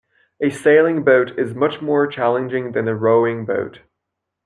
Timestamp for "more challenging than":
1.79-2.87